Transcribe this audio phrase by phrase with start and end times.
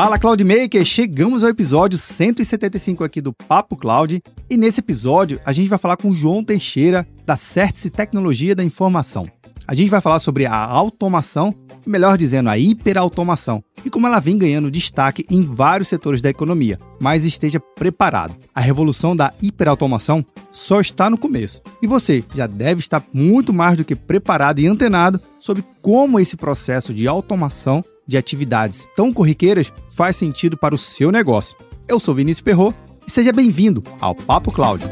[0.00, 5.68] Fala Cloudmaker, chegamos ao episódio 175 aqui do Papo Cloud e nesse episódio a gente
[5.68, 9.28] vai falar com João Teixeira da Certice Tecnologia da Informação.
[9.66, 11.52] A gente vai falar sobre a automação,
[11.84, 16.78] melhor dizendo, a hiperautomação e como ela vem ganhando destaque em vários setores da economia.
[17.00, 18.36] Mas esteja preparado.
[18.54, 21.60] A revolução da hiperautomação só está no começo.
[21.82, 26.36] E você já deve estar muito mais do que preparado e antenado sobre como esse
[26.36, 31.56] processo de automação de atividades tão corriqueiras faz sentido para o seu negócio.
[31.86, 32.74] Eu sou Vinícius Perro
[33.06, 34.84] e seja bem-vindo ao Papo Cloud.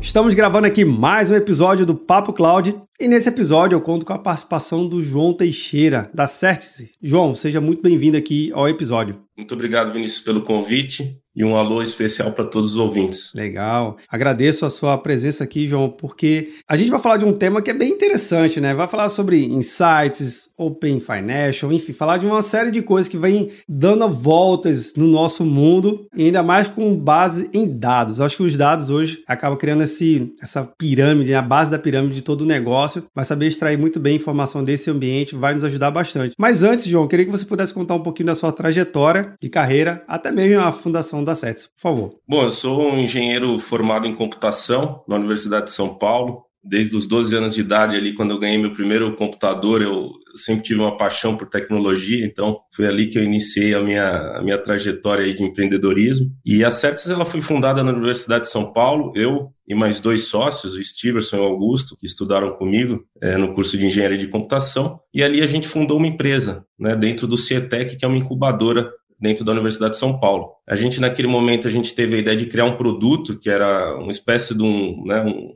[0.00, 4.12] Estamos gravando aqui mais um episódio do Papo Cloud e nesse episódio eu conto com
[4.12, 6.90] a participação do João Teixeira, da Certice.
[7.00, 9.22] João, seja muito bem-vindo aqui ao episódio.
[9.36, 13.32] Muito obrigado, Vinícius, pelo convite e um alô especial para todos os ouvintes.
[13.34, 13.96] Legal.
[14.08, 17.70] Agradeço a sua presença aqui, João, porque a gente vai falar de um tema que
[17.70, 18.74] é bem interessante, né?
[18.74, 23.50] Vai falar sobre insights, Open Financial, enfim, falar de uma série de coisas que vem
[23.68, 28.20] dando voltas no nosso mundo, e ainda mais com base em dados.
[28.20, 32.22] Acho que os dados hoje acabam criando esse, essa pirâmide, a base da pirâmide de
[32.22, 36.34] todo o negócio, mas saber extrair muito bem informação desse ambiente vai nos ajudar bastante.
[36.38, 40.02] Mas antes, João, queria que você pudesse contar um pouquinho da sua trajetória de carreira,
[40.06, 42.14] até mesmo a fundação da SETS, por favor.
[42.28, 46.44] Bom, eu sou um engenheiro formado em computação na Universidade de São Paulo.
[46.62, 50.62] Desde os 12 anos de idade, ali, quando eu ganhei meu primeiro computador, eu sempre
[50.62, 54.58] tive uma paixão por tecnologia, então foi ali que eu iniciei a minha, a minha
[54.58, 56.30] trajetória de empreendedorismo.
[56.44, 60.24] E a Certes ela foi fundada na Universidade de São Paulo, eu e mais dois
[60.24, 64.28] sócios, o Steverson e o Augusto, que estudaram comigo é, no curso de engenharia de
[64.28, 68.18] computação, e ali a gente fundou uma empresa, né, dentro do CIETEC, que é uma
[68.18, 70.52] incubadora dentro da Universidade de São Paulo.
[70.66, 73.96] A gente, naquele momento, a gente teve a ideia de criar um produto que era
[73.98, 75.52] uma espécie de um, né, um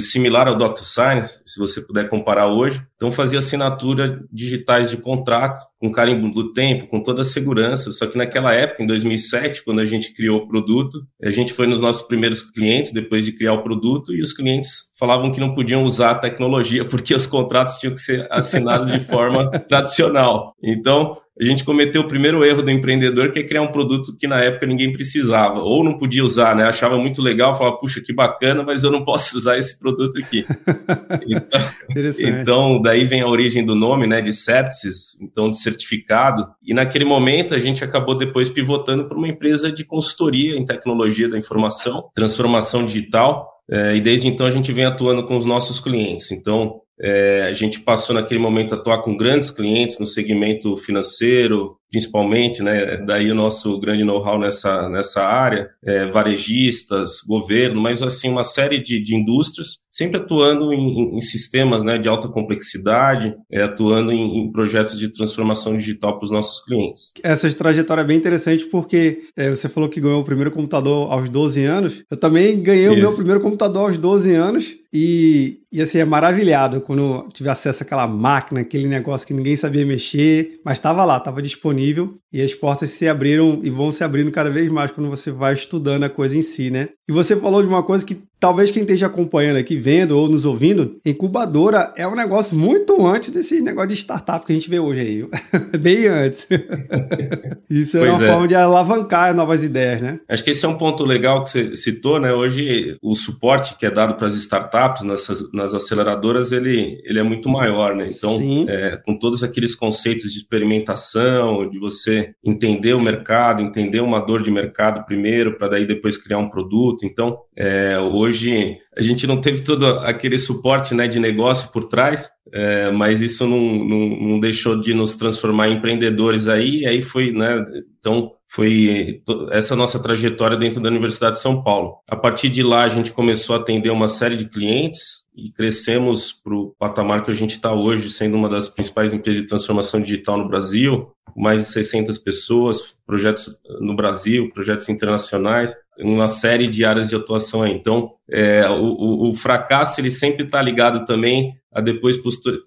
[0.00, 2.82] similar ao DocuSign, se você puder comparar hoje.
[2.96, 7.92] Então, fazia assinatura digitais de contrato, com carimbo do tempo, com toda a segurança.
[7.92, 11.66] Só que naquela época, em 2007, quando a gente criou o produto, a gente foi
[11.66, 15.54] nos nossos primeiros clientes, depois de criar o produto, e os clientes falavam que não
[15.54, 20.54] podiam usar a tecnologia porque os contratos tinham que ser assinados de forma tradicional.
[20.62, 24.28] Então, a gente cometeu o primeiro erro do empreendedor, que é criar um produto que
[24.28, 26.64] na época ninguém precisava, ou não podia usar, né?
[26.64, 30.44] Achava muito legal, falava, puxa, que bacana, mas eu não posso usar esse produto aqui.
[31.26, 36.46] então, então, daí vem a origem do nome, né, de Certis, então de certificado.
[36.62, 41.28] E naquele momento a gente acabou depois pivotando para uma empresa de consultoria em tecnologia
[41.28, 43.50] da informação, transformação digital.
[43.70, 46.30] É, e desde então a gente vem atuando com os nossos clientes.
[46.30, 51.76] Então, é, a gente passou naquele momento a atuar com grandes clientes no segmento financeiro,
[51.92, 52.96] principalmente, né?
[53.06, 58.82] Daí o nosso grande know-how nessa, nessa área, é, varejistas, governo, mas assim, uma série
[58.82, 64.38] de, de indústrias, sempre atuando em, em sistemas né, de alta complexidade, é, atuando em,
[64.38, 67.12] em, projetos de transformação digital para os nossos clientes.
[67.22, 71.28] Essa trajetória é bem interessante porque é, você falou que ganhou o primeiro computador aos
[71.28, 72.02] 12 anos.
[72.10, 72.94] Eu também ganhei Isso.
[72.94, 77.82] o meu primeiro computador aos 12 anos e, e assim, é maravilhado quando tive acesso
[77.82, 82.40] àquela máquina, aquele negócio que ninguém sabia mexer, mas estava lá, estava disponível disponível e
[82.40, 86.04] as portas se abriram e vão se abrindo cada vez mais quando você vai estudando
[86.04, 86.88] a coisa em si, né?
[87.08, 90.44] E você falou de uma coisa que talvez quem esteja acompanhando aqui, vendo ou nos
[90.44, 94.80] ouvindo, incubadora é um negócio muito antes desse negócio de startup que a gente vê
[94.80, 95.24] hoje aí.
[95.78, 96.48] Bem antes.
[97.70, 98.26] Isso é uma é.
[98.32, 100.18] forma de alavancar novas ideias, né?
[100.28, 102.32] Acho que esse é um ponto legal que você citou, né?
[102.32, 107.22] Hoje o suporte que é dado para as startups nessas, nas aceleradoras, ele, ele é
[107.22, 108.02] muito maior, né?
[108.04, 114.18] Então, é, com todos aqueles conceitos de experimentação, de você entender o mercado, entender uma
[114.18, 117.06] dor de mercado primeiro, para daí depois criar um produto.
[117.06, 122.30] Então, é, hoje a gente não teve todo aquele suporte né, de negócio por trás,
[122.52, 127.30] é, mas isso não, não, não, deixou de nos transformar em empreendedores aí, aí foi,
[127.32, 127.64] né,
[127.98, 131.96] então foi essa nossa trajetória dentro da Universidade de São Paulo.
[132.10, 136.32] A partir de lá a gente começou a atender uma série de clientes e crescemos
[136.32, 140.00] para o patamar que a gente está hoje, sendo uma das principais empresas de transformação
[140.00, 146.84] digital no Brasil, mais de 600 pessoas, projetos no Brasil, projetos internacionais, uma série de
[146.84, 147.72] áreas de atuação aí.
[147.72, 152.18] Então, é, o, o, fracasso ele sempre está ligado também a depois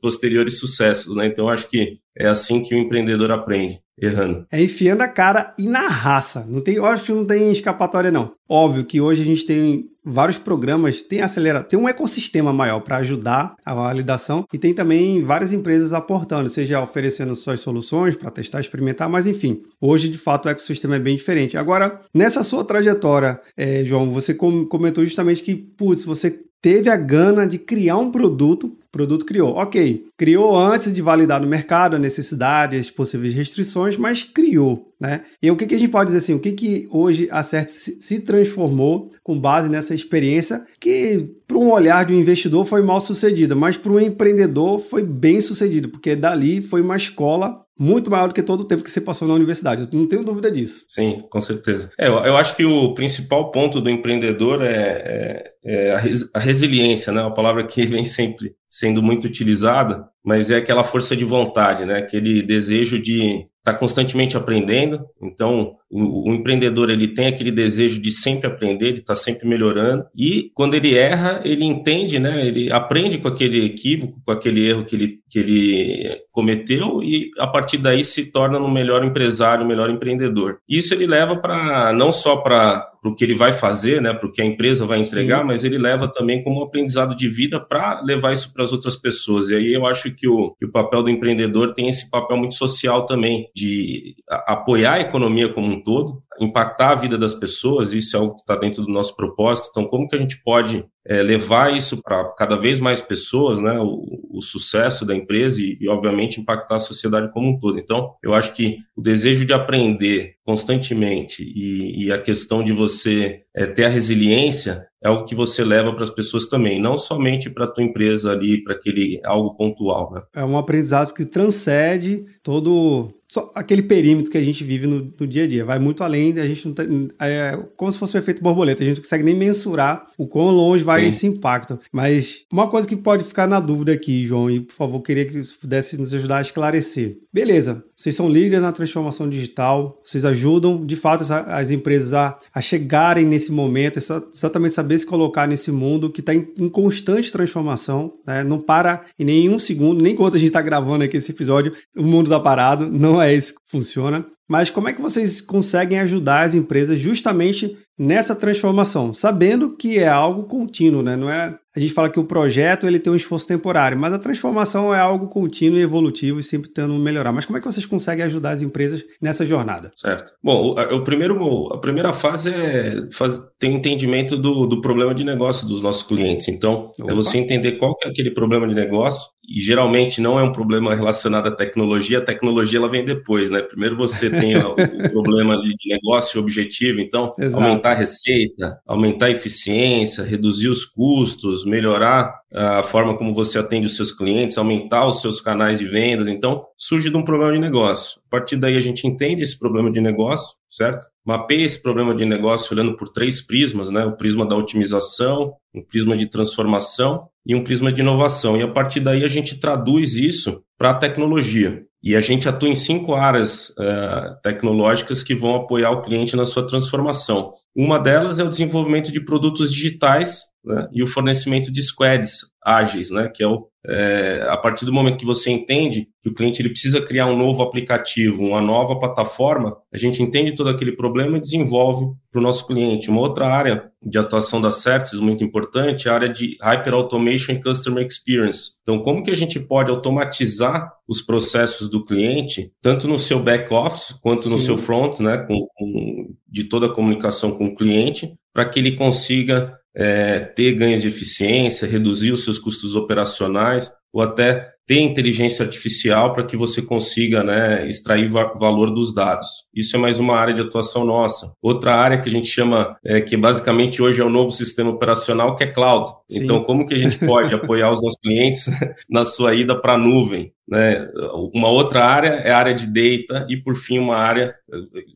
[0.01, 1.27] posteriores sucessos, né?
[1.27, 4.47] Então, acho que é assim que o empreendedor aprende, errando.
[4.51, 6.45] É enfiando a cara e na raça.
[6.47, 8.33] Não tem, eu acho que não tem escapatória, não.
[8.49, 12.97] Óbvio que hoje a gente tem vários programas, tem acelera, tem um ecossistema maior para
[12.97, 18.59] ajudar a validação e tem também várias empresas aportando, seja oferecendo suas soluções para testar,
[18.59, 21.57] experimentar, mas enfim, hoje de fato o ecossistema é bem diferente.
[21.57, 27.45] Agora, nessa sua trajetória, é, João, você comentou justamente que, putz, você teve a gana
[27.45, 29.55] de criar um produto produto criou.
[29.55, 35.23] Ok, criou antes de validar no mercado a necessidade, as possíveis restrições, mas criou, né?
[35.43, 36.33] E o que, que a gente pode dizer assim?
[36.33, 41.71] O que, que hoje a CERT se transformou com base nessa experiência que, para um
[41.71, 46.15] olhar de um investidor, foi mal sucedida, mas para um empreendedor foi bem sucedido, porque
[46.15, 49.33] dali foi uma escola muito maior do que todo o tempo que você passou na
[49.33, 49.87] universidade.
[49.91, 50.85] Eu não tenho dúvida disso.
[50.89, 51.91] Sim, com certeza.
[51.99, 56.29] É, eu, eu, acho que o principal ponto do empreendedor é, é, é a, res,
[56.33, 57.21] a, resiliência, né?
[57.21, 61.97] Uma palavra que vem sempre sendo muito utilizada, mas é aquela força de vontade, né?
[61.99, 65.03] Aquele desejo de está constantemente aprendendo.
[65.19, 69.47] Então, o, o, empreendedor ele tem aquele desejo de sempre aprender, de estar tá sempre
[69.47, 70.05] melhorando.
[70.15, 72.45] E quando ele erra, ele entende, né?
[72.47, 77.47] Ele aprende com aquele equívoco, com aquele erro que ele, que ele cometeu e a
[77.47, 80.59] partir daí se torna um melhor empresário, um melhor empreendedor.
[80.69, 84.31] Isso ele leva para não só para o que ele vai fazer, né, para o
[84.31, 85.47] que a empresa vai entregar, Sim.
[85.47, 88.95] mas ele leva também como um aprendizado de vida para levar isso para as outras
[88.95, 89.49] pessoas.
[89.49, 92.55] E aí eu acho que o, que o papel do empreendedor tem esse papel muito
[92.55, 98.15] social também, de apoiar a economia como um todo, impactar a vida das pessoas, isso
[98.15, 99.69] é algo que está dentro do nosso propósito.
[99.71, 103.79] Então, como que a gente pode é, levar isso para cada vez mais pessoas, né,
[103.79, 107.77] o, o sucesso da empresa e, e, obviamente, impactar a sociedade como um todo.
[107.79, 113.43] Então, eu acho que o desejo de aprender constantemente e, e a questão de você
[113.55, 117.49] é, ter a resiliência é algo que você leva para as pessoas também, não somente
[117.49, 120.11] para a tua empresa ali, para aquele algo pontual.
[120.11, 120.21] Né?
[120.35, 125.27] É um aprendizado que transcende todo só aquele perímetro que a gente vive no, no,
[125.27, 125.65] dia a dia.
[125.65, 128.85] Vai muito além, a gente não tem, é como se fosse um efeito borboleta, a
[128.85, 131.07] gente não consegue nem mensurar o quão longe vai Sim.
[131.07, 131.77] esse impacto.
[131.91, 135.43] Mas uma coisa que pode ficar na dúvida aqui, João, e por favor, queria que
[135.43, 137.17] você pudesse nos ajudar a esclarecer.
[137.33, 142.37] Beleza, vocês são líderes na transformação digital, vocês ajudam de fato as, as empresas a,
[142.53, 147.31] a chegarem nesse momento, exatamente saber se colocar nesse mundo que está em, em, constante
[147.31, 148.43] transformação, né?
[148.43, 152.03] não para em nenhum segundo, nem enquanto a gente está gravando aqui esse episódio, o
[152.03, 154.25] mundo está parado, não é isso que funciona.
[154.47, 160.07] Mas como é que vocês conseguem ajudar as empresas justamente nessa transformação, sabendo que é
[160.07, 161.15] algo contínuo, né?
[161.15, 164.19] Não é a gente fala que o projeto ele tem um esforço temporário, mas a
[164.19, 167.33] transformação é algo contínuo e evolutivo e sempre tentando melhorar.
[167.33, 169.91] Mas como é que vocês conseguem ajudar as empresas nessa jornada?
[169.97, 170.31] Certo.
[170.41, 171.35] Bom, o, o primeiro,
[171.73, 176.03] a primeira fase é faz, ter um entendimento do, do problema de negócio dos nossos
[176.03, 176.47] clientes.
[176.47, 177.11] Então, é Opa.
[177.11, 180.95] é você entender qual é aquele problema de negócio e geralmente não é um problema
[180.95, 183.61] relacionado à tecnologia, a tecnologia ela vem depois, né?
[183.61, 187.63] Primeiro você tem o, o problema de negócio objetivo, então Exato.
[187.85, 193.85] Aumentar a receita, aumentar a eficiência, reduzir os custos, melhorar a forma como você atende
[193.85, 196.27] os seus clientes, aumentar os seus canais de vendas.
[196.27, 198.19] Então, surge de um problema de negócio.
[198.27, 201.05] A partir daí, a gente entende esse problema de negócio, certo?
[201.25, 204.05] Mapeia esse problema de negócio olhando por três prismas, né?
[204.05, 208.57] O prisma da otimização, um prisma de transformação e um prisma de inovação.
[208.57, 211.83] E a partir daí, a gente traduz isso para a tecnologia.
[212.05, 216.45] E a gente atua em cinco áreas uh, tecnológicas que vão apoiar o cliente na
[216.45, 217.51] sua transformação.
[217.75, 223.09] Uma delas é o desenvolvimento de produtos digitais né, e o fornecimento de squads ágeis,
[223.09, 226.61] né, que é, o, é, a partir do momento que você entende que o cliente
[226.61, 231.37] ele precisa criar um novo aplicativo, uma nova plataforma, a gente entende todo aquele problema
[231.37, 233.09] e desenvolve para o nosso cliente.
[233.09, 237.53] Uma outra área de atuação da Certis muito importante é a área de Hyper Automation
[237.53, 238.71] and Customer Experience.
[238.81, 243.71] Então, como que a gente pode automatizar os processos do cliente, tanto no seu back
[243.73, 244.49] office quanto Sim.
[244.49, 248.79] no seu front, né, com, com, de toda a comunicação com o cliente, para que
[248.79, 254.99] ele consiga é, ter ganhos de eficiência, reduzir os seus custos operacionais ou até ter
[254.99, 259.47] inteligência artificial para que você consiga né, extrair va valor dos dados.
[259.73, 261.53] Isso é mais uma área de atuação nossa.
[261.61, 265.55] Outra área que a gente chama, é, que basicamente hoje é o novo sistema operacional,
[265.55, 266.07] que é cloud.
[266.29, 266.43] Sim.
[266.43, 268.67] Então, como que a gente pode apoiar os nossos clientes
[269.09, 270.53] na sua ida para a nuvem?
[270.67, 271.07] Né?
[271.53, 274.55] Uma outra área é a área de data e, por fim, uma área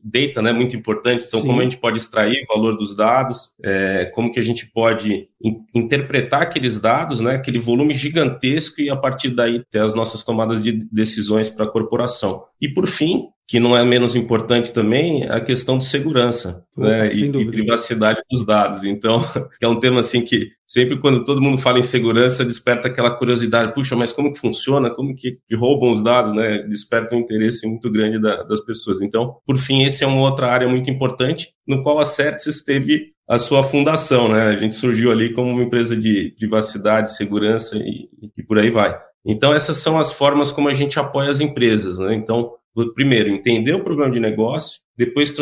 [0.02, 1.24] data, né, muito importante.
[1.26, 1.46] Então, Sim.
[1.46, 5.28] como a gente pode extrair o valor dos dados, é, como que a gente pode
[5.42, 10.24] in interpretar aqueles dados, né, aquele volume gigantesco e a partir daí ter as nossas
[10.24, 12.44] tomadas de decisões para a corporação.
[12.60, 17.24] E, por fim, que não é menos importante também a questão de segurança né, e,
[17.24, 18.84] e, privacidade dos dados.
[18.84, 19.24] Então,
[19.60, 23.74] é um tema assim que sempre quando todo mundo fala em segurança desperta aquela curiosidade,
[23.74, 24.88] puxa, mas como que funciona?
[24.94, 26.32] Como que, que roubam os dados?
[26.32, 26.62] Né?
[26.68, 29.02] Desperta um interesse muito grande da, das pessoas.
[29.02, 33.14] Então, por fim, esse é uma outra área muito importante no qual a Certis teve
[33.28, 34.28] a sua fundação.
[34.28, 34.42] Né?
[34.42, 38.96] A gente surgiu ali como uma empresa de privacidade, segurança e, e por aí vai.
[39.26, 41.98] Então, essas são as formas como a gente apoia as empresas.
[41.98, 42.14] Né?
[42.14, 42.52] Então,
[42.94, 45.34] primeiro, entender o problema de negócio, depois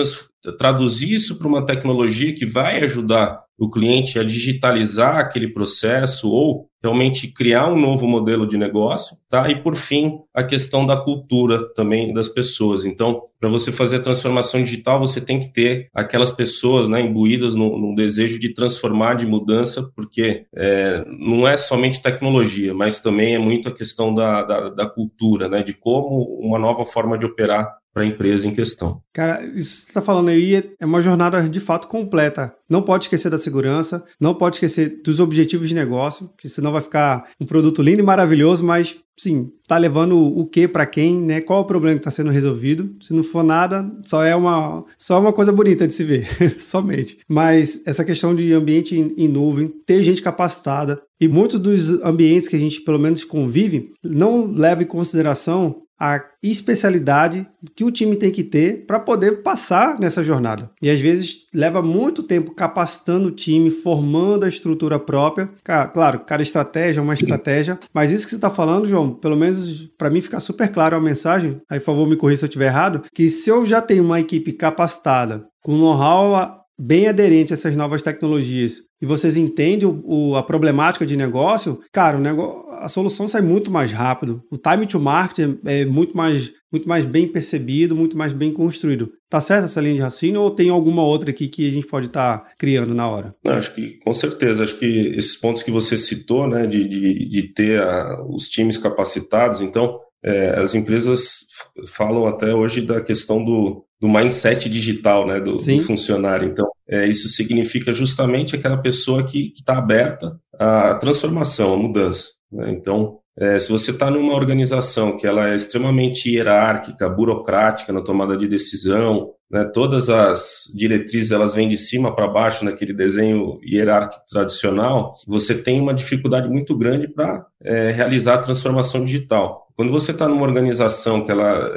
[0.59, 6.68] traduzir isso para uma tecnologia que vai ajudar o cliente a digitalizar aquele processo ou
[6.83, 9.51] realmente criar um novo modelo de negócio, tá?
[9.51, 12.87] E por fim, a questão da cultura também das pessoas.
[12.87, 17.55] Então, para você fazer a transformação digital, você tem que ter aquelas pessoas, né, imbuídas
[17.55, 23.35] no, no desejo de transformar, de mudança, porque é, não é somente tecnologia, mas também
[23.35, 27.27] é muito a questão da, da, da cultura, né, de como uma nova forma de
[27.27, 29.01] operar para a empresa em questão.
[29.13, 32.55] Cara, isso que você está falando aí é uma jornada de fato completa.
[32.71, 36.81] Não pode esquecer da segurança, não pode esquecer dos objetivos de negócio, que senão vai
[36.81, 41.41] ficar um produto lindo e maravilhoso, mas sim, tá levando o que para quem, né?
[41.41, 42.95] Qual é o problema que está sendo resolvido?
[43.01, 46.29] Se não for nada, só é uma só é uma coisa bonita de se ver,
[46.63, 47.19] somente.
[47.29, 52.47] Mas essa questão de ambiente em, em nuvem, ter gente capacitada e muitos dos ambientes
[52.47, 58.17] que a gente pelo menos convive não leva em consideração a especialidade que o time
[58.17, 60.71] tem que ter para poder passar nessa jornada.
[60.81, 65.51] E às vezes leva muito tempo capacitando o time, formando a estrutura própria.
[65.93, 69.89] Claro, cada estratégia é uma estratégia, mas isso que você está falando, João, pelo menos
[69.99, 72.67] para mim ficar super claro a mensagem, aí por favor me corrija se eu estiver
[72.67, 77.75] errado, que se eu já tenho uma equipe capacitada, com know-how bem aderente a essas
[77.75, 82.89] novas tecnologias e vocês entendem o, o, a problemática de negócio, cara, o negócio, a
[82.89, 84.43] solução sai muito mais rápido.
[84.51, 88.53] O time to market é, é, muito mais, muito mais bem percebido, muito mais bem
[88.53, 89.11] construído.
[89.31, 92.07] Tá certo essa linha de raciocínio ou tem alguma outra aqui que a gente pode
[92.07, 93.35] estar tá criando na hora?
[93.45, 94.65] Não, acho que com certeza.
[94.65, 98.79] Acho que esses pontos que você citou, né, de, de, de ter a, os times
[98.79, 101.47] capacitados, então é, as empresas
[101.87, 106.49] falam até hoje da questão do, do mindset digital né, do, do funcionário.
[106.49, 112.29] Então, é, isso significa justamente aquela pessoa que está aberta à transformação, à mudança.
[112.51, 112.71] Né?
[112.71, 118.37] Então, é, se você está numa organização que ela é extremamente hierárquica, burocrática na tomada
[118.37, 124.25] de decisão, né, todas as diretrizes elas vêm de cima para baixo naquele desenho hierárquico
[124.29, 129.68] tradicional, você tem uma dificuldade muito grande para é, realizar a transformação digital.
[129.79, 131.71] Quando você está numa organização que ela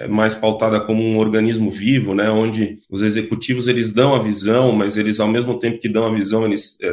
[0.00, 4.72] é mais pautada como um organismo vivo, né, onde os executivos eles dão a visão,
[4.72, 6.92] mas eles ao mesmo tempo que dão a visão, eles é,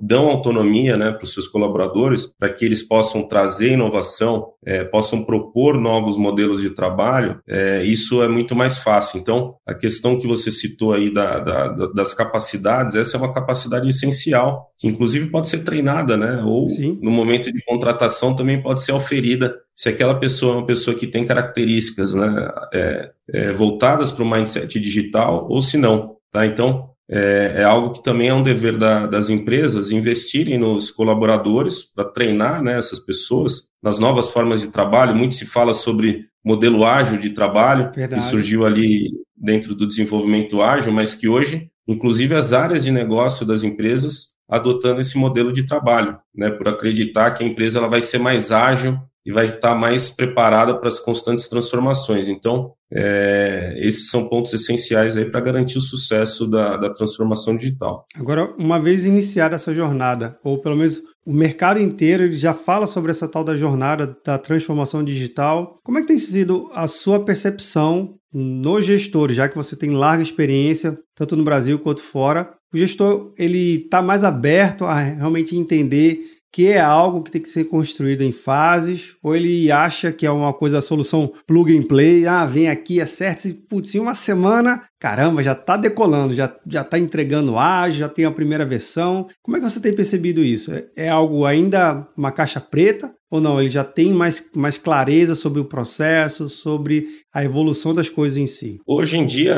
[0.00, 5.24] dão autonomia, né, para os seus colaboradores, para que eles possam trazer inovação, é, possam
[5.24, 9.18] propor novos modelos de trabalho, é, isso é muito mais fácil.
[9.18, 13.88] Então, a questão que você citou aí da, da, das capacidades, essa é uma capacidade
[13.88, 16.96] essencial, que inclusive pode ser treinada, né, ou Sim.
[17.02, 21.06] no momento de contratação também pode ser oferida se aquela pessoa é uma pessoa que
[21.06, 26.16] tem características né, é, é, voltadas para o mindset digital ou se não.
[26.32, 26.46] Tá?
[26.46, 31.84] Então, é, é, algo que também é um dever da, das empresas investirem nos colaboradores
[31.84, 35.14] para treinar né, essas pessoas nas novas formas de trabalho.
[35.14, 38.22] Muito se fala sobre modelo ágil de trabalho, Verdade.
[38.22, 43.44] que surgiu ali dentro do desenvolvimento ágil, mas que hoje, inclusive, as áreas de negócio
[43.44, 48.00] das empresas adotando esse modelo de trabalho, né, por acreditar que a empresa ela vai
[48.00, 52.28] ser mais ágil e vai estar mais preparada para as constantes transformações.
[52.28, 58.06] Então, é, esses são pontos essenciais aí para garantir o sucesso da, da transformação digital.
[58.16, 62.86] Agora, uma vez iniciada essa jornada, ou pelo menos o mercado inteiro ele já fala
[62.86, 65.76] sobre essa tal da jornada da transformação digital.
[65.82, 70.22] Como é que tem sido a sua percepção no gestor, já que você tem larga
[70.22, 72.54] experiência, tanto no Brasil quanto fora?
[72.72, 76.20] O gestor ele está mais aberto a realmente entender
[76.52, 80.30] que é algo que tem que ser construído em fases, ou ele acha que é
[80.30, 84.82] uma coisa, a solução plug and play, ah, vem aqui, acerta-se, putz, em uma semana
[84.98, 89.26] caramba, já está decolando, já já está entregando ágil, já tem a primeira versão.
[89.42, 90.72] Como é que você tem percebido isso?
[90.72, 93.60] É, é, algo ainda uma caixa preta ou não?
[93.60, 98.46] Ele já tem mais, mais clareza sobre o processo, sobre a evolução das coisas em
[98.46, 98.80] si?
[98.86, 99.54] Hoje em dia,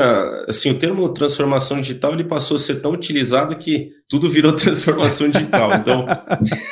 [0.47, 5.29] assim, o termo transformação digital ele passou a ser tão utilizado que tudo virou transformação
[5.29, 5.71] digital.
[5.75, 6.05] Então,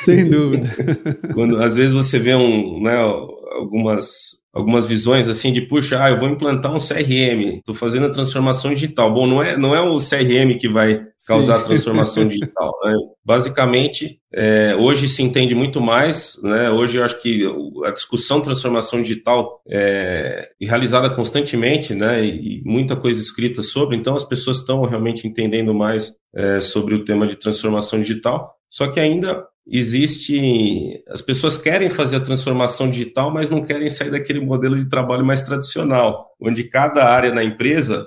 [0.02, 0.68] sem dúvida.
[1.34, 2.96] quando às vezes você vê um, né,
[3.58, 8.10] algumas algumas visões assim de puxa, ah, eu vou implantar um CRM, estou fazendo a
[8.10, 9.12] transformação digital.
[9.12, 11.62] Bom, não é não é o CRM que vai causar Sim.
[11.62, 12.72] a transformação digital.
[12.84, 12.96] Né?
[13.24, 16.40] Basicamente, é, hoje se entende muito mais.
[16.42, 16.70] Né?
[16.70, 17.44] Hoje eu acho que
[17.84, 22.24] a discussão transformação digital é realizada constantemente, né?
[22.24, 23.96] E, muita coisa escrita sobre.
[23.96, 28.54] Então as pessoas estão realmente entendendo mais é, sobre o tema de transformação digital.
[28.70, 31.02] Só que ainda existe.
[31.08, 35.24] As pessoas querem fazer a transformação digital, mas não querem sair daquele modelo de trabalho
[35.24, 36.34] mais tradicional.
[36.40, 38.06] Onde cada área na empresa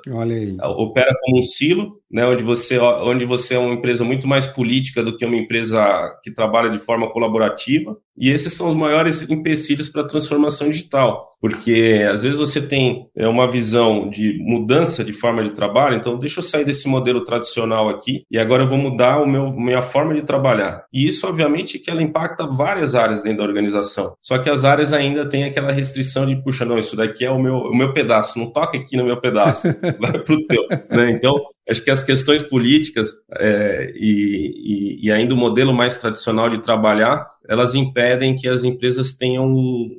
[0.78, 5.02] opera como um silo, né, onde, você, onde você é uma empresa muito mais política
[5.02, 7.96] do que uma empresa que trabalha de forma colaborativa.
[8.18, 13.08] E esses são os maiores empecilhos para a transformação digital, porque às vezes você tem
[13.16, 17.24] é, uma visão de mudança de forma de trabalho, então deixa eu sair desse modelo
[17.24, 20.84] tradicional aqui e agora eu vou mudar o meu minha forma de trabalhar.
[20.94, 24.14] E isso, obviamente, que ela impacta várias áreas dentro da organização.
[24.22, 27.42] Só que as áreas ainda têm aquela restrição de, puxa, não, isso daqui é o
[27.42, 29.68] meu, o meu pedaço, não toca aqui no meu pedaço,
[30.00, 30.68] vai para o teu.
[30.90, 31.12] Né?
[31.12, 31.36] Então,
[31.72, 36.60] acho que as questões políticas é, e, e, e, ainda o modelo mais tradicional de
[36.60, 39.54] trabalhar, elas impedem que as empresas tenham,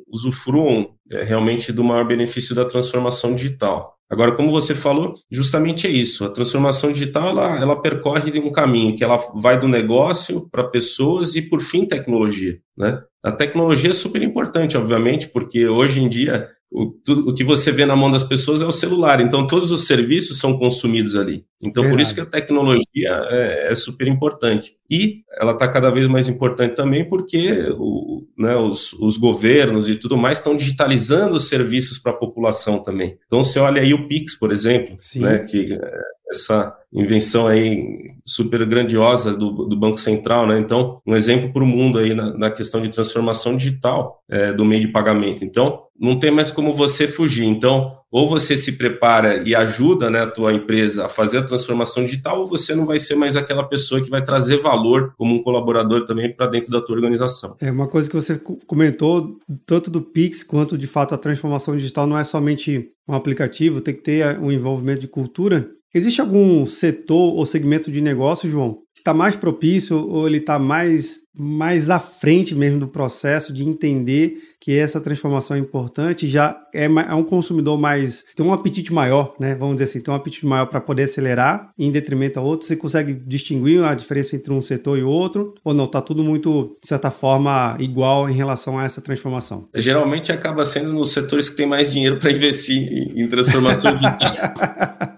[0.08, 3.96] usufruam é, realmente do maior benefício da transformação digital.
[4.08, 6.26] Agora, como você falou, justamente é isso.
[6.26, 11.34] A transformação digital ela, ela percorre um caminho que ela vai do negócio para pessoas
[11.34, 12.58] e, por fim, tecnologia.
[12.76, 13.02] Né?
[13.24, 17.70] A tecnologia é super importante, obviamente, porque hoje em dia o, tudo, o que você
[17.70, 21.44] vê na mão das pessoas é o celular, então todos os serviços são consumidos ali.
[21.62, 24.76] Então, por isso que a tecnologia é, é super importante.
[24.90, 29.95] E ela está cada vez mais importante também porque o, né, os, os, governos e
[29.95, 33.16] tudo mais estão digitalizando os serviços para a população também.
[33.26, 35.78] Então, você olha aí o Pix, por exemplo, né, que
[36.32, 40.58] essa invenção aí super grandiosa do, do Banco Central, né?
[40.58, 44.64] Então, um exemplo para o mundo aí na, na, questão de transformação digital é, do
[44.64, 45.44] meio de pagamento.
[45.44, 47.44] Então, não tem mais como você fugir.
[47.44, 52.04] Então, ou você se prepara e ajuda né, a tua empresa a fazer a transformação
[52.04, 55.42] digital, ou você não vai ser mais aquela pessoa que vai trazer valor como um
[55.42, 57.56] colaborador também para dentro da tua organização.
[57.58, 62.06] É uma coisa que você comentou, tanto do Pix quanto de fato a transformação digital
[62.06, 65.70] não é somente um aplicativo, tem que ter um envolvimento de cultura.
[65.94, 70.58] Existe algum setor ou segmento de negócio, João, que está mais propício ou ele está
[70.58, 76.56] mais, mais à frente mesmo do processo de entender que essa transformação é importante, já
[76.72, 79.54] é, é um consumidor mais, tem um apetite maior, né?
[79.54, 82.66] Vamos dizer assim, tem um apetite maior para poder acelerar em detrimento a outro.
[82.66, 85.54] Você consegue distinguir a diferença entre um setor e outro?
[85.64, 85.84] Ou não?
[85.84, 89.68] Está tudo muito, de certa forma, igual em relação a essa transformação?
[89.75, 94.18] Geralmente acaba sendo nos setores que têm mais dinheiro para investir em transformação digital.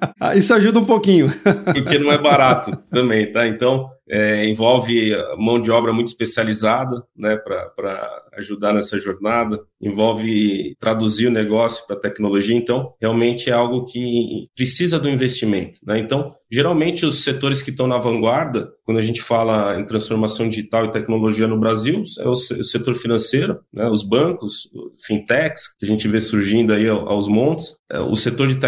[0.34, 1.28] Isso ajuda um pouquinho.
[1.72, 3.46] Porque não é barato também, tá?
[3.46, 11.26] Então, é, envolve mão de obra muito especializada, né, para ajudar nessa jornada, envolve traduzir
[11.26, 15.78] o negócio para tecnologia, então realmente é algo que precisa do investimento.
[15.84, 15.98] Né?
[15.98, 20.86] Então, geralmente os setores que estão na vanguarda, quando a gente fala em transformação digital
[20.86, 23.88] e tecnologia no Brasil, é o setor financeiro, né?
[23.88, 24.70] os bancos,
[25.06, 28.58] fintechs, que a gente vê surgindo aí aos montes, é, o setor de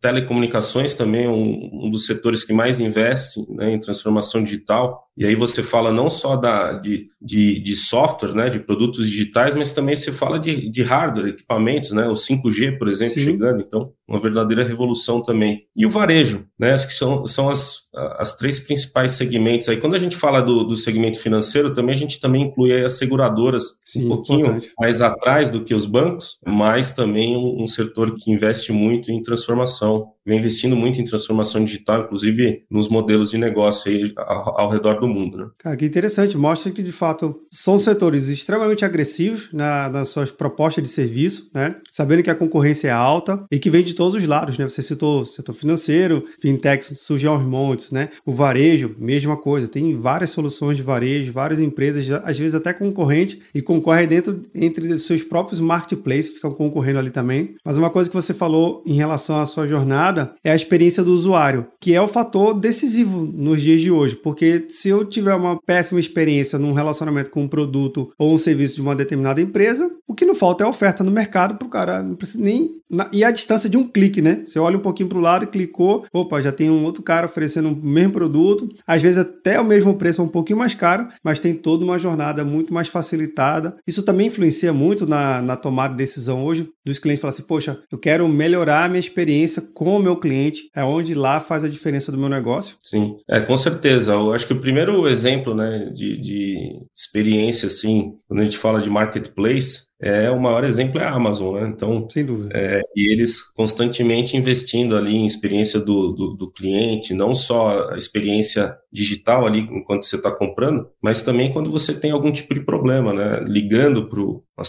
[0.00, 5.34] telecomunicações também é um, dos setores que mais investe né, em transformação digital, e aí
[5.34, 9.96] você fala não só da, de, de, de, software, né, de produtos digitais, mas também
[9.96, 13.24] se fala de, de hardware, equipamentos, né, o 5G, por exemplo, Sim.
[13.24, 15.64] chegando, então uma verdadeira revolução também.
[15.74, 17.82] E o varejo, né, acho que são, são as,
[18.18, 19.68] as três principais segmentos.
[19.68, 22.92] Aí quando a gente fala do, do segmento financeiro, também a gente também inclui as
[22.92, 24.72] seguradoras Sim, um pouquinho importante.
[24.78, 29.22] mais atrás do que os bancos, mas também um, um setor que investe muito em
[29.22, 34.70] transformação vem investindo muito em transformação digital, inclusive nos modelos de negócio aí ao, ao
[34.70, 35.38] redor do mundo.
[35.38, 35.46] Né?
[35.56, 36.36] Cara, que interessante.
[36.36, 41.76] Mostra que, de fato, são setores extremamente agressivos na, nas suas propostas de serviço, né?
[41.92, 44.58] sabendo que a concorrência é alta e que vem de todos os lados.
[44.58, 44.68] Né?
[44.68, 48.10] Você citou o setor financeiro, fintechs surgem aos montes, né?
[48.24, 49.66] o varejo, mesma coisa.
[49.66, 54.98] Tem várias soluções de varejo, várias empresas, às vezes até concorrente, e concorrem dentro entre
[54.98, 57.56] seus próprios marketplaces, ficam concorrendo ali também.
[57.64, 61.12] Mas uma coisa que você falou em relação à sua jornada, é a experiência do
[61.12, 65.58] usuário, que é o fator decisivo nos dias de hoje, porque se eu tiver uma
[65.62, 70.14] péssima experiência num relacionamento com um produto ou um serviço de uma determinada empresa, o
[70.14, 72.76] que não falta é oferta no mercado para o cara não precisa nem
[73.12, 74.42] e a distância de um clique, né?
[74.46, 77.70] Você olha um pouquinho para o lado, clicou, opa, já tem um outro cara oferecendo
[77.70, 81.40] o mesmo produto, às vezes até o mesmo preço, é um pouquinho mais caro, mas
[81.40, 83.76] tem toda uma jornada muito mais facilitada.
[83.86, 87.80] Isso também influencia muito na, na tomada de decisão hoje dos clientes falar assim, poxa,
[87.90, 91.68] eu quero melhorar a minha experiência com o meu cliente, é onde lá faz a
[91.68, 92.76] diferença do meu negócio.
[92.82, 94.12] Sim, é, com certeza.
[94.12, 98.80] Eu acho que o primeiro exemplo, né, de, de experiência, assim, quando a gente fala
[98.80, 101.68] de marketplace, é o maior exemplo é a Amazon, né?
[101.74, 102.50] Então, sem dúvida.
[102.54, 107.96] É, e eles constantemente investindo ali em experiência do, do, do cliente, não só a
[107.96, 112.60] experiência digital ali enquanto você está comprando, mas também quando você tem algum tipo de
[112.60, 113.40] problema, né?
[113.46, 114.20] Ligando para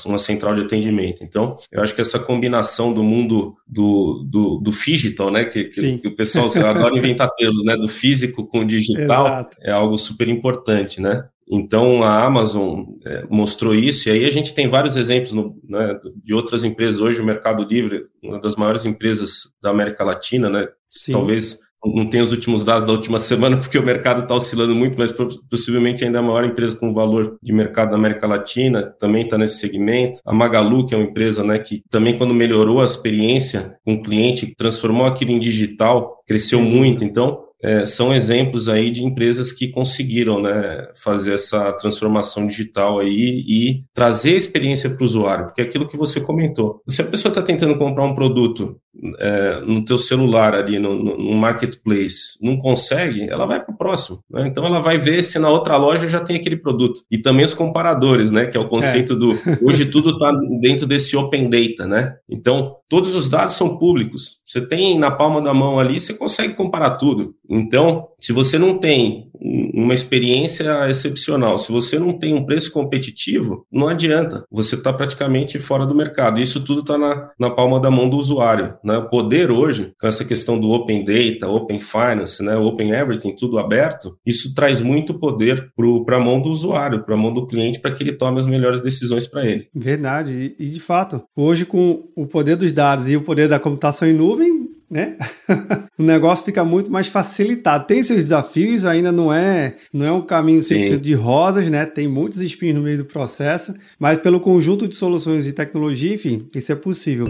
[0.06, 1.24] uma central de atendimento.
[1.24, 5.44] Então, eu acho que essa combinação do mundo do, do, do digital, né?
[5.44, 7.76] Que, que, que o pessoal adora inventar termos, né?
[7.76, 9.58] Do físico com o digital Exato.
[9.62, 11.28] é algo super importante, né?
[11.50, 16.00] Então a Amazon é, mostrou isso, e aí a gente tem vários exemplos no, né,
[16.24, 17.02] de outras empresas.
[17.02, 20.68] Hoje o Mercado Livre, uma das maiores empresas da América Latina, né?
[20.90, 21.14] Sim.
[21.14, 24.98] Talvez não tenho os últimos dados da última semana, porque o mercado está oscilando muito,
[24.98, 25.14] mas
[25.50, 29.38] possivelmente ainda é a maior empresa com valor de mercado da América Latina, também está
[29.38, 30.20] nesse segmento.
[30.26, 34.04] A Magalu, que é uma empresa né, que também, quando melhorou a experiência com o
[34.04, 37.04] cliente, transformou aquilo em digital, cresceu muito.
[37.04, 43.44] Então, é, são exemplos aí de empresas que conseguiram né, fazer essa transformação digital aí
[43.48, 46.82] e trazer a experiência para o usuário, porque é aquilo que você comentou.
[46.88, 48.80] Se a pessoa está tentando comprar um produto
[49.20, 54.20] é, no teu celular ali, no, no, marketplace, não consegue, ela vai para o próximo.
[54.30, 54.48] Né?
[54.48, 57.02] Então ela vai ver se na outra loja já tem aquele produto.
[57.12, 58.48] E também os comparadores, né?
[58.48, 59.16] Que é o conceito é.
[59.16, 59.30] do.
[59.62, 62.16] Hoje tudo está dentro desse open data, né?
[62.30, 64.40] Então, todos os dados são públicos.
[64.46, 67.36] Você tem na palma da mão ali, você consegue comparar tudo.
[67.50, 73.66] Então, se você não tem uma experiência excepcional, se você não tem um preço competitivo,
[73.72, 74.44] não adianta.
[74.52, 76.40] Você está praticamente fora do mercado.
[76.40, 78.76] Isso tudo está na, na palma da mão do usuário.
[78.84, 78.98] Né?
[78.98, 82.56] O poder hoje, com essa questão do Open Data, Open Finance, né?
[82.58, 85.72] Open Everything, tudo aberto, isso traz muito poder
[86.06, 88.48] para a mão do usuário, para a mão do cliente, para que ele tome as
[88.48, 89.68] melhores decisões para ele.
[89.74, 90.56] Verdade.
[90.60, 94.08] E, e, de fato, hoje com o poder dos dados e o poder da computação
[94.08, 95.18] em nuvem, né?
[95.98, 97.86] o negócio fica muito mais facilitado.
[97.88, 100.98] Tem seus desafios, ainda não é, não é um caminho 100% Sim.
[100.98, 101.86] de rosas, né?
[101.86, 106.48] Tem muitos espinhos no meio do processo, mas pelo conjunto de soluções e tecnologia, enfim,
[106.54, 107.28] isso é possível.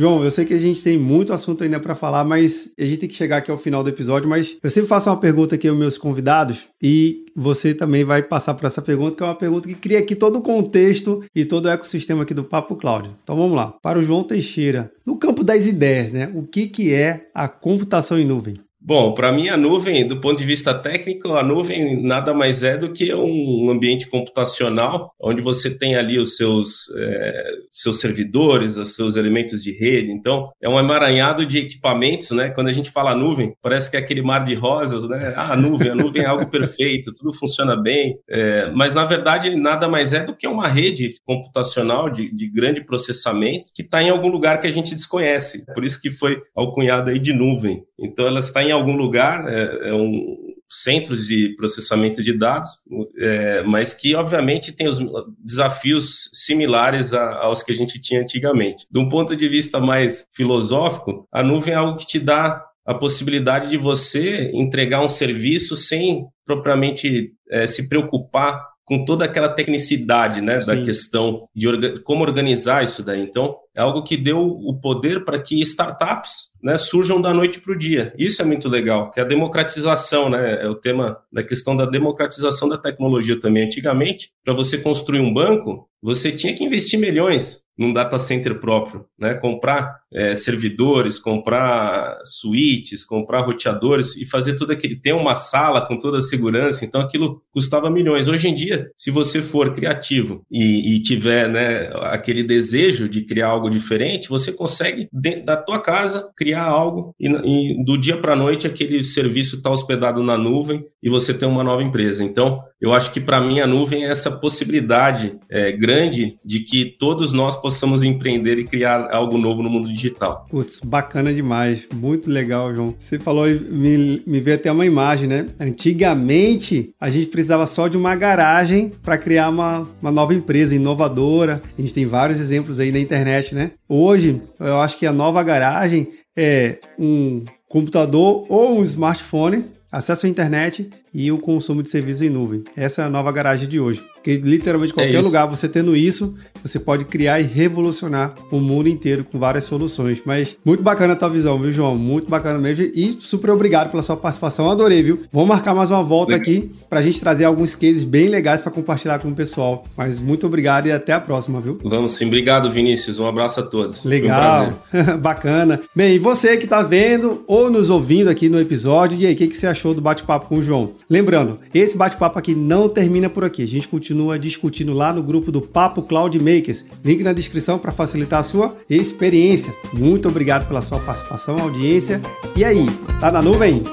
[0.00, 3.00] João, eu sei que a gente tem muito assunto ainda para falar, mas a gente
[3.00, 4.30] tem que chegar aqui ao final do episódio.
[4.30, 8.54] Mas eu sempre faço uma pergunta aqui aos meus convidados e você também vai passar
[8.54, 11.66] por essa pergunta, que é uma pergunta que cria aqui todo o contexto e todo
[11.66, 13.10] o ecossistema aqui do Papo Cloud.
[13.22, 13.74] Então vamos lá.
[13.82, 16.32] Para o João Teixeira, no campo das ideias, né?
[16.34, 18.54] O que, que é a computação em nuvem?
[18.90, 22.76] Bom, para mim a nuvem, do ponto de vista técnico, a nuvem nada mais é
[22.76, 28.96] do que um ambiente computacional, onde você tem ali os seus, é, seus servidores, os
[28.96, 30.10] seus elementos de rede.
[30.10, 32.50] Então, é um emaranhado de equipamentos, né?
[32.50, 35.34] Quando a gente fala nuvem, parece que é aquele mar de rosas, né?
[35.36, 38.18] Ah, a nuvem, a nuvem é algo perfeito, tudo funciona bem.
[38.28, 42.84] É, mas, na verdade, nada mais é do que uma rede computacional de, de grande
[42.84, 45.64] processamento que está em algum lugar que a gente desconhece.
[45.72, 47.84] Por isso que foi alcunhada aí de nuvem.
[47.96, 50.36] Então, ela está em algum lugar, é, é um
[50.70, 52.70] centros de processamento de dados,
[53.18, 55.00] é, mas que obviamente tem os
[55.44, 58.86] desafios similares a, aos que a gente tinha antigamente.
[58.90, 62.94] De um ponto de vista mais filosófico, a nuvem é algo que te dá a
[62.94, 70.40] possibilidade de você entregar um serviço sem propriamente é, se preocupar com toda aquela tecnicidade
[70.40, 73.20] né, da questão de orga como organizar isso daí.
[73.20, 77.72] Então, é algo que deu o poder para que startups né, surjam da noite para
[77.72, 78.12] o dia.
[78.18, 81.86] Isso é muito legal, que é a democratização, né, é o tema da questão da
[81.86, 83.64] democratização da tecnologia também.
[83.64, 89.06] Antigamente, para você construir um banco, você tinha que investir milhões num data center próprio,
[89.18, 89.32] né?
[89.32, 94.96] Comprar é, servidores, comprar suítes, comprar roteadores e fazer tudo aquele.
[94.96, 98.28] Ter uma sala com toda a segurança, então aquilo custava milhões.
[98.28, 103.48] Hoje em dia, se você for criativo e, e tiver né, aquele desejo de criar
[103.48, 108.32] algo diferente, você consegue, dentro da tua casa, criar algo e, e do dia para
[108.32, 112.22] a noite aquele serviço está hospedado na nuvem e você tem uma nova empresa.
[112.22, 116.96] Então, eu acho que para mim a nuvem é essa possibilidade é, grande de que
[116.98, 120.46] todos nós possamos empreender e criar algo novo no mundo digital.
[120.50, 122.94] Putz, bacana demais, muito legal, João.
[122.98, 125.46] Você falou e me, me veio até uma imagem, né?
[125.58, 131.62] Antigamente a gente precisava só de uma garagem para criar uma, uma nova empresa inovadora.
[131.76, 133.72] A gente tem vários exemplos aí na internet, né?
[133.88, 140.28] Hoje eu acho que a nova garagem é um computador ou um smartphone, acesso à
[140.28, 142.64] internet e o consumo de serviços em nuvem.
[142.76, 144.04] Essa é a nova garagem de hoje.
[144.20, 148.88] Porque literalmente qualquer é lugar você tendo isso, você pode criar e revolucionar o mundo
[148.88, 150.22] inteiro com várias soluções.
[150.26, 151.96] Mas muito bacana a tua visão, viu, João?
[151.96, 152.84] Muito bacana mesmo.
[152.94, 154.70] E super obrigado pela sua participação.
[154.70, 155.20] Adorei, viu?
[155.32, 156.42] Vamos marcar mais uma volta Legal.
[156.42, 159.84] aqui para a gente trazer alguns cases bem legais para compartilhar com o pessoal.
[159.96, 161.78] Mas muito obrigado e até a próxima, viu?
[161.82, 162.26] Vamos sim.
[162.26, 163.18] Obrigado, Vinícius.
[163.18, 164.04] Um abraço a todos.
[164.04, 164.74] Legal.
[164.92, 165.80] Um bacana.
[165.96, 169.36] Bem, e você que está vendo ou nos ouvindo aqui no episódio, e aí, o
[169.36, 170.92] que, que você achou do bate-papo com o João?
[171.08, 173.62] Lembrando, esse bate-papo aqui não termina por aqui.
[173.62, 176.84] A gente continua discutindo lá no grupo do Papo Cloud Makers.
[177.04, 179.72] Link na descrição para facilitar a sua experiência.
[179.92, 182.20] Muito obrigado pela sua participação, audiência.
[182.56, 182.86] E aí,
[183.20, 183.84] tá na nuvem?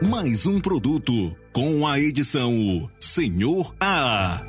[0.00, 4.42] Mais um produto com a edição Senhor A.